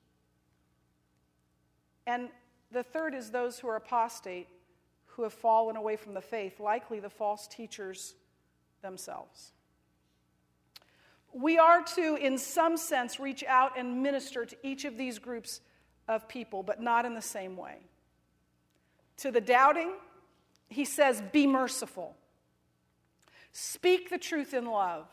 [2.05, 2.29] And
[2.71, 4.47] the third is those who are apostate,
[5.05, 8.15] who have fallen away from the faith, likely the false teachers
[8.81, 9.53] themselves.
[11.33, 15.61] We are to, in some sense, reach out and minister to each of these groups
[16.07, 17.77] of people, but not in the same way.
[19.17, 19.93] To the doubting,
[20.69, 22.15] he says, Be merciful.
[23.59, 25.07] Speak the truth in love.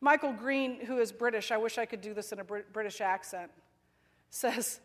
[0.00, 3.50] Michael Green, who is British, I wish I could do this in a British accent,
[4.30, 4.78] says,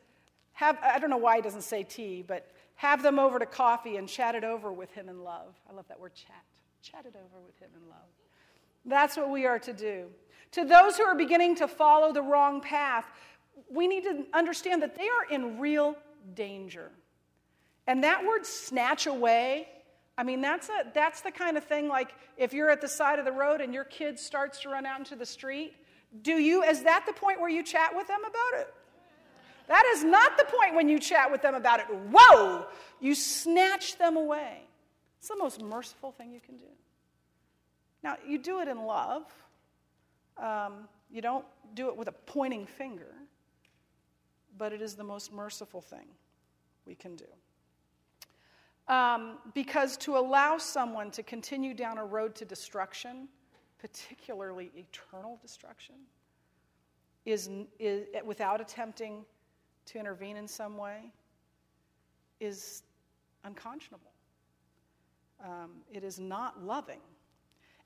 [0.54, 3.98] have, I don't know why he doesn't say tea, but have them over to coffee
[3.98, 5.54] and chat it over with him in love.
[5.70, 6.44] I love that word chat.
[6.82, 8.10] Chat it over with him in love.
[8.84, 10.08] That's what we are to do.
[10.54, 13.06] To those who are beginning to follow the wrong path,
[13.70, 15.96] we need to understand that they are in real
[16.34, 16.90] danger.
[17.86, 19.68] And that word snatch away
[20.18, 23.20] I mean, that's, a, that's the kind of thing like if you're at the side
[23.20, 25.74] of the road and your kid starts to run out into the street,
[26.22, 28.74] do you, is that the point where you chat with them about it?
[29.68, 31.88] That is not the point when you chat with them about it.
[32.12, 32.66] Whoa!
[33.02, 34.62] You snatch them away.
[35.20, 36.66] It's the most merciful thing you can do.
[38.04, 39.24] Now, you do it in love.
[40.38, 43.12] Um, you don't do it with a pointing finger,
[44.58, 46.06] but it is the most merciful thing
[46.86, 47.26] we can do.
[48.88, 53.28] Um, because to allow someone to continue down a road to destruction
[53.86, 55.96] particularly eternal destruction,
[57.26, 59.26] is, is without attempting
[59.86, 61.12] to intervene in some way,
[62.40, 62.84] is
[63.44, 64.12] unconscionable.
[65.44, 67.02] Um, it is not loving.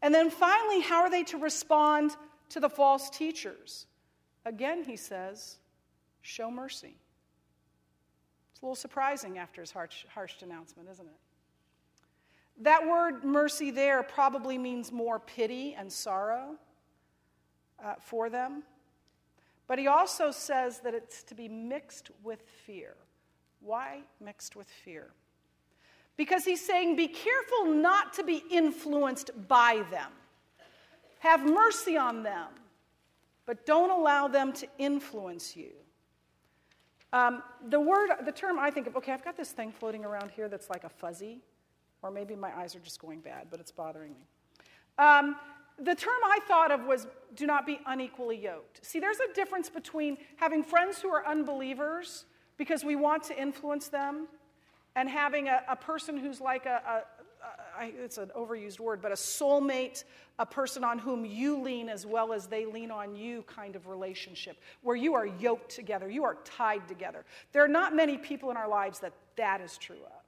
[0.02, 2.12] And then finally, how are they to respond
[2.50, 3.86] to the false teachers?
[4.46, 5.58] Again, he says,
[6.22, 6.96] show mercy.
[8.60, 11.16] It's a little surprising after his harsh, harsh denouncement, isn't it?
[12.64, 16.58] That word mercy there probably means more pity and sorrow
[17.82, 18.64] uh, for them.
[19.66, 22.98] But he also says that it's to be mixed with fear.
[23.62, 25.12] Why mixed with fear?
[26.18, 30.12] Because he's saying, be careful not to be influenced by them.
[31.20, 32.50] Have mercy on them,
[33.46, 35.72] but don't allow them to influence you.
[37.12, 40.32] Um, the word, the term I think of, okay, I've got this thing floating around
[40.32, 41.42] here that's like a fuzzy,
[42.02, 44.26] or maybe my eyes are just going bad, but it's bothering me.
[44.98, 45.36] Um,
[45.82, 48.86] the term I thought of was do not be unequally yoked.
[48.86, 52.26] See, there's a difference between having friends who are unbelievers
[52.58, 54.28] because we want to influence them
[54.96, 57.04] and having a, a person who's like a,
[57.80, 60.04] a, it's an overused word, but a soulmate,
[60.38, 63.88] a person on whom you lean as well as they lean on you kind of
[63.88, 67.26] relationship, where you are yoked together, you are tied together.
[67.52, 70.24] There are not many people in our lives that that is true of.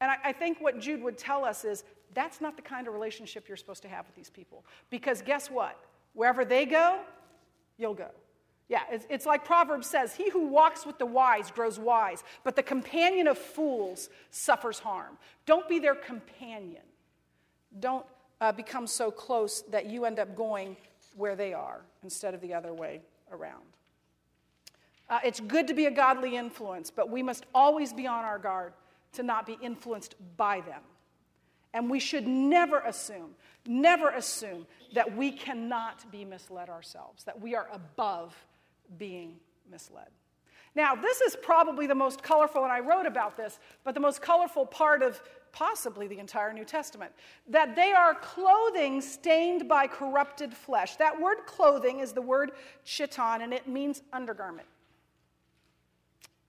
[0.00, 2.94] And I, I think what Jude would tell us is that's not the kind of
[2.94, 4.64] relationship you're supposed to have with these people.
[4.90, 5.78] Because guess what?
[6.14, 7.00] Wherever they go,
[7.78, 8.10] you'll go.
[8.68, 12.56] Yeah, it's, it's, like Proverbs says He who walks with the wise grows wise, but
[12.56, 15.18] the companion of fools suffers harm.
[15.44, 16.82] Don't be their companion.
[17.78, 18.04] Don't
[18.40, 20.76] uh, become so close that you end up going
[21.16, 23.00] where they are instead of the other way
[23.30, 23.62] around.
[25.08, 28.38] Uh, it's good to be a godly influence, but we must always be on our
[28.38, 28.72] guard
[29.12, 30.82] to not be influenced by them.
[31.72, 33.34] And we should never assume,
[33.66, 38.34] never assume that we cannot be misled ourselves, that we are above
[38.98, 39.36] being
[39.70, 40.08] misled.
[40.74, 44.20] Now, this is probably the most colorful, and I wrote about this, but the most
[44.20, 47.12] colorful part of possibly the entire New Testament
[47.48, 50.96] that they are clothing stained by corrupted flesh.
[50.96, 52.52] That word clothing is the word
[52.84, 54.68] chiton, and it means undergarment.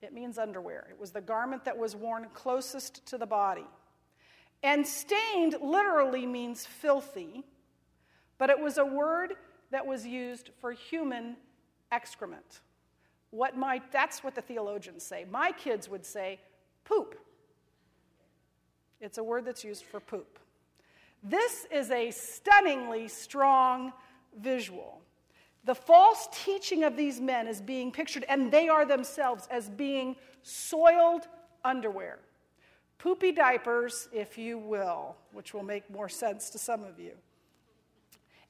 [0.02, 0.86] It means underwear.
[0.90, 3.66] It was the garment that was worn closest to the body.
[4.62, 7.44] And stained literally means filthy,
[8.36, 9.34] but it was a word
[9.70, 11.36] that was used for human
[11.92, 12.60] excrement.
[13.30, 15.26] What my, that's what the theologians say.
[15.30, 16.40] My kids would say
[16.84, 17.14] poop.
[19.00, 20.38] It's a word that's used for poop.
[21.22, 23.92] This is a stunningly strong
[24.40, 25.00] visual.
[25.64, 30.16] The false teaching of these men is being pictured, and they are themselves, as being
[30.42, 31.28] soiled
[31.64, 32.20] underwear.
[32.98, 37.12] Poopy diapers, if you will, which will make more sense to some of you.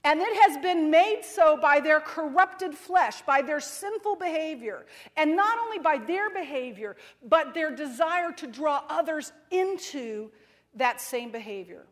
[0.08, 4.86] And it has been made so by their corrupted flesh, by their sinful behavior.
[5.18, 10.30] And not only by their behavior, but their desire to draw others into
[10.76, 11.84] that same behavior.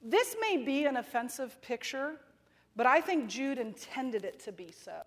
[0.00, 2.20] This may be an offensive picture,
[2.76, 5.02] but I think Jude intended it to be so.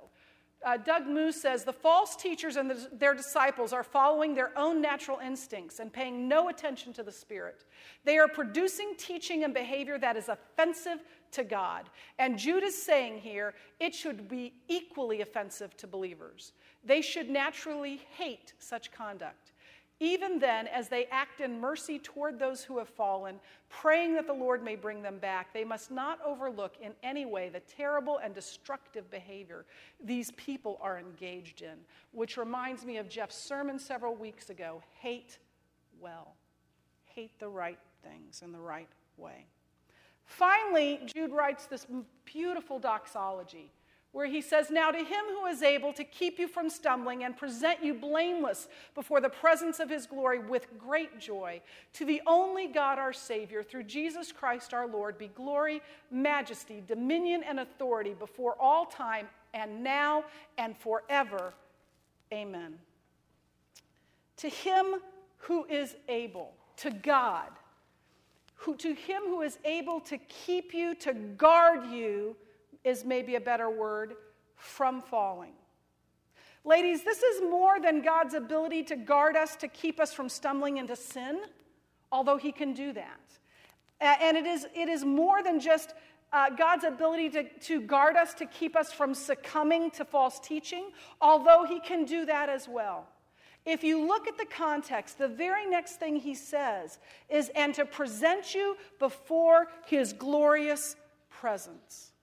[0.65, 4.81] Uh, Doug Moo says the false teachers and the, their disciples are following their own
[4.81, 7.63] natural instincts and paying no attention to the Spirit.
[8.03, 11.89] They are producing teaching and behavior that is offensive to God.
[12.19, 16.53] And Jude is saying here it should be equally offensive to believers.
[16.83, 19.51] They should naturally hate such conduct.
[19.99, 24.33] Even then, as they act in mercy toward those who have fallen, praying that the
[24.33, 28.35] Lord may bring them back, they must not overlook in any way the terrible and
[28.35, 29.65] destructive behavior
[30.03, 31.77] these people are engaged in.
[32.11, 35.39] Which reminds me of Jeff's sermon several weeks ago hate
[35.99, 36.35] well,
[37.05, 39.47] hate the right things in the right way.
[40.27, 41.87] Finally, Jude writes this
[42.25, 43.71] beautiful doxology
[44.11, 47.35] where he says, Now to him who is able to keep you from stumbling and
[47.35, 51.61] present you blameless before the presence of his glory with great joy,
[51.93, 57.41] to the only God our Savior, through Jesus Christ our Lord, be glory, majesty, dominion,
[57.43, 60.25] and authority before all time and now
[60.57, 61.53] and forever.
[62.33, 62.79] Amen.
[64.37, 64.95] To him
[65.37, 67.49] who is able, to God,
[68.57, 72.35] who, to him who is able to keep you, to guard you,
[72.83, 74.15] is maybe a better word,
[74.55, 75.53] from falling.
[76.65, 80.77] Ladies, this is more than God's ability to guard us, to keep us from stumbling
[80.77, 81.39] into sin,
[82.11, 83.21] although He can do that.
[84.01, 85.93] And it is, it is more than just
[86.33, 90.91] uh, God's ability to, to guard us, to keep us from succumbing to false teaching,
[91.21, 93.07] although He can do that as well.
[93.67, 96.99] If you look at the context, the very next thing he says
[97.29, 100.95] is, and to present you before his glorious
[101.29, 102.13] presence.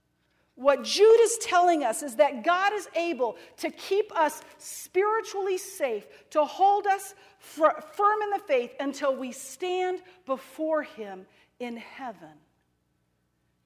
[0.54, 6.06] What Jude is telling us is that God is able to keep us spiritually safe,
[6.30, 11.26] to hold us firm in the faith until we stand before Him
[11.58, 12.38] in heaven.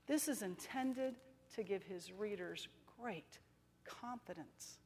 [0.08, 1.14] This is intended
[1.54, 2.66] to give His readers
[3.00, 3.38] great
[3.84, 4.78] confidence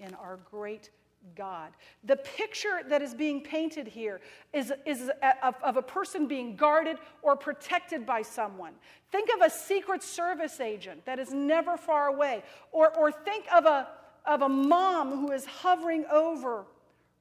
[0.00, 0.90] in our great
[1.34, 1.72] God.
[2.04, 4.20] The picture that is being painted here
[4.52, 5.10] is, is
[5.42, 8.72] of, of, a person being guarded or protected by someone.
[9.10, 13.64] Think of a Secret Service agent that is never far away, or, or think of
[13.64, 13.88] a,
[14.24, 16.66] of a mom who is hovering over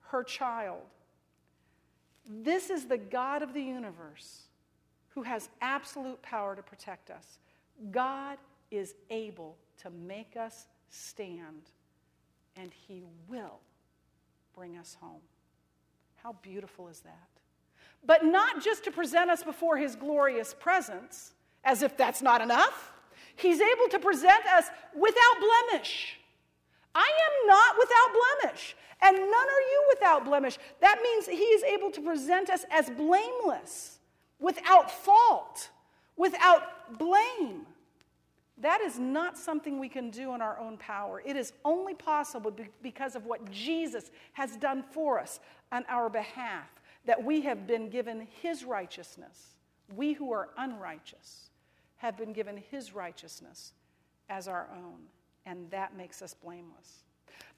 [0.08, 0.82] her child.
[2.28, 4.44] This is the God of the universe
[5.10, 7.40] who has absolute power to protect us.
[7.92, 8.38] God
[8.72, 11.70] is able to make us stand,
[12.56, 13.60] and He will
[14.56, 15.22] bring us home.
[16.16, 17.28] How beautiful is that?
[18.06, 21.34] But not just to present us before his glorious presence,
[21.64, 22.94] as if that's not enough.
[23.36, 26.18] He's able to present us without blemish.
[26.94, 30.58] I am not without blemish, and none are you without blemish.
[30.80, 34.00] That means he is able to present us as blameless,
[34.40, 35.70] without fault,
[36.16, 37.66] without blame.
[38.58, 41.22] That is not something we can do in our own power.
[41.26, 45.40] It is only possible because of what Jesus has done for us
[45.72, 46.70] on our behalf,
[47.06, 49.56] that we have been given his righteousness.
[49.94, 51.50] We who are unrighteous
[51.98, 53.74] have been given his righteousness
[54.30, 55.00] as our own,
[55.46, 57.04] and that makes us blameless.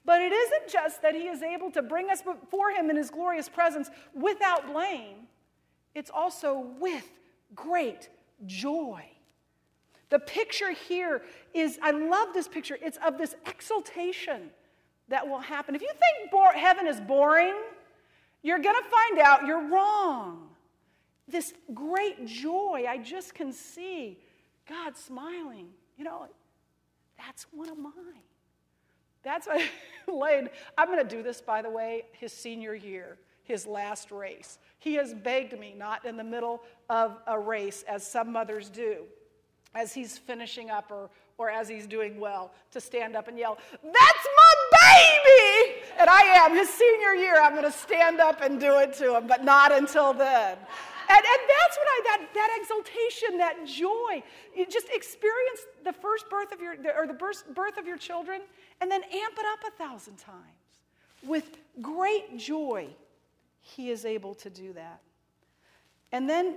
[0.04, 3.10] But it isn't just that he is able to bring us before him in his
[3.10, 5.28] glorious presence without blame,
[5.94, 7.06] it's also with
[7.54, 8.08] great
[8.46, 9.04] joy.
[10.10, 14.50] The picture here is, I love this picture, it's of this exaltation
[15.08, 15.74] that will happen.
[15.74, 17.54] If you think bo- heaven is boring,
[18.42, 20.48] you're going to find out you're wrong.
[21.26, 24.18] This great joy, I just can see
[24.66, 25.68] God smiling.
[25.98, 26.26] You know,
[27.18, 27.92] that's one of mine.
[29.22, 29.60] That's what
[30.08, 30.48] Lane,
[30.78, 34.58] I'm going to do this, by the way, his senior year, his last race.
[34.78, 39.04] He has begged me, not in the middle of a race, as some mothers do
[39.74, 43.58] as he's finishing up or, or as he's doing well to stand up and yell,
[43.82, 45.82] That's my baby!
[45.98, 46.54] And I am.
[46.54, 49.72] His senior year, I'm going to stand up and do it to him, but not
[49.72, 50.56] until then.
[51.10, 54.22] And, and that's what I, that, that exaltation, that joy.
[54.54, 58.42] You just experience the first birth of your, or the birth, birth of your children,
[58.80, 60.36] and then amp it up a thousand times.
[61.26, 62.88] With great joy,
[63.60, 65.00] he is able to do that.
[66.12, 66.56] And then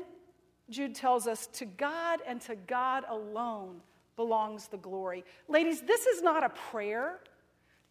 [0.72, 3.82] Jude tells us, to God and to God alone
[4.16, 5.24] belongs the glory.
[5.48, 7.20] Ladies, this is not a prayer.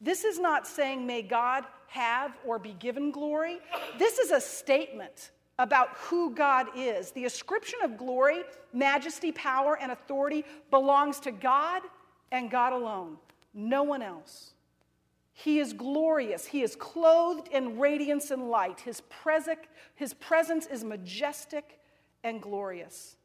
[0.00, 3.58] This is not saying, may God have or be given glory.
[3.98, 7.10] This is a statement about who God is.
[7.10, 11.82] The ascription of glory, majesty, power, and authority belongs to God
[12.32, 13.18] and God alone,
[13.52, 14.54] no one else.
[15.32, 16.46] He is glorious.
[16.46, 18.80] He is clothed in radiance and light.
[18.80, 21.79] His, presence is majestic
[22.24, 23.16] and glorious.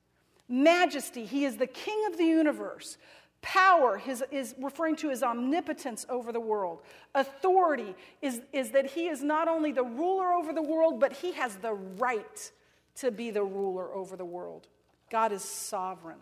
[0.47, 2.97] Majesty, he is the king of the universe.
[3.41, 6.81] Power his, is referring to his omnipotence over the world.
[7.13, 11.31] Authority is, is that he is not only the ruler over the world, but he
[11.33, 12.51] has the right
[12.95, 14.67] to be the ruler over the world.
[15.11, 16.17] God is sovereign.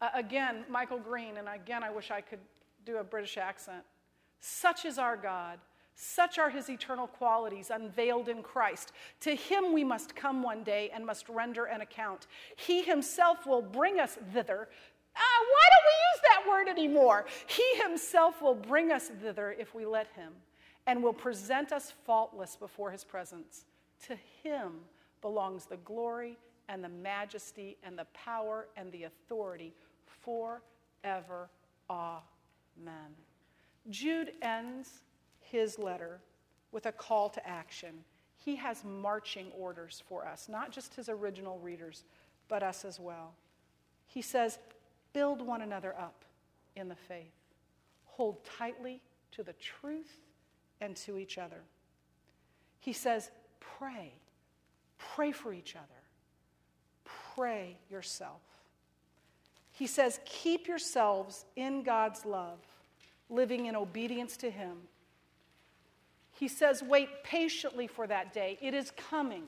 [0.00, 2.40] Uh, again, Michael Green, and again, I wish I could
[2.84, 3.84] do a British accent.
[4.40, 5.58] Such is our God
[5.98, 8.92] such are his eternal qualities unveiled in Christ.
[9.20, 12.26] To him we must come one day and must render an account.
[12.56, 14.68] He himself will bring us thither.
[15.16, 17.24] Ah, why don't we use that word anymore?
[17.46, 20.34] He himself will bring us thither if we let him,
[20.86, 23.64] and will present us faultless before his presence.
[24.06, 24.72] To him
[25.22, 26.36] belongs the glory
[26.68, 29.72] and the majesty and the power and the authority
[30.04, 31.48] forever.
[31.88, 33.14] Amen.
[33.88, 34.90] Jude ends
[35.50, 36.20] his letter
[36.72, 38.04] with a call to action.
[38.36, 42.04] He has marching orders for us, not just his original readers,
[42.48, 43.34] but us as well.
[44.06, 44.58] He says,
[45.12, 46.24] Build one another up
[46.74, 47.32] in the faith,
[48.04, 49.00] hold tightly
[49.32, 50.20] to the truth
[50.80, 51.62] and to each other.
[52.80, 53.30] He says,
[53.60, 54.12] Pray.
[54.98, 55.84] Pray for each other.
[57.34, 58.42] Pray yourself.
[59.72, 62.58] He says, Keep yourselves in God's love,
[63.28, 64.76] living in obedience to Him
[66.38, 68.58] he says, Wait patiently for that day.
[68.60, 69.44] It is coming,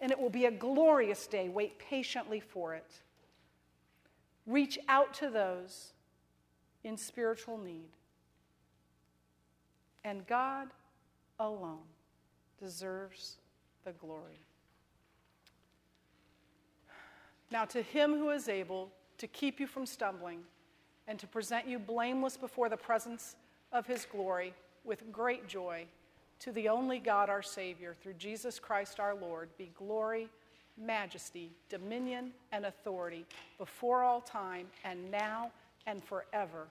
[0.00, 1.48] and it will be a glorious day.
[1.48, 3.02] Wait patiently for it.
[4.46, 5.92] Reach out to those
[6.84, 7.88] in spiritual need.
[10.04, 10.68] And God
[11.40, 11.78] alone
[12.62, 13.38] deserves
[13.84, 14.40] the glory.
[17.50, 20.40] Now, to him who is able to keep you from stumbling,
[21.08, 23.36] and to present you blameless before the presence
[23.72, 24.52] of his glory
[24.84, 25.86] with great joy.
[26.40, 30.28] To the only God, our Savior, through Jesus Christ our Lord, be glory,
[30.76, 33.24] majesty, dominion, and authority
[33.58, 35.50] before all time, and now
[35.86, 36.66] and forever.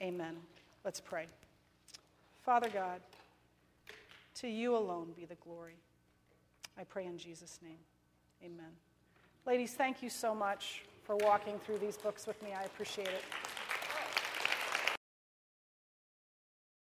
[0.00, 0.36] Amen.
[0.84, 1.26] Let's pray.
[2.44, 3.00] Father God,
[4.36, 5.76] to you alone be the glory.
[6.78, 7.78] I pray in Jesus' name.
[8.44, 8.72] Amen.
[9.46, 12.50] Ladies, thank you so much for walking through these books with me.
[12.52, 13.22] I appreciate it.